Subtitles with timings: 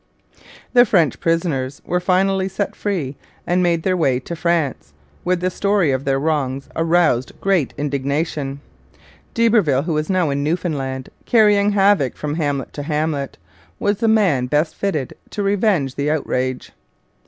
[0.73, 4.93] The French prisoners were finally set free and made their way to France,
[5.23, 8.61] where the story of their wrongs aroused great indignation.
[9.35, 13.37] D'Iberville, who was now in Newfoundland, carrying havoc from hamlet to hamlet,
[13.77, 16.71] was the man best fitted to revenge the outrage.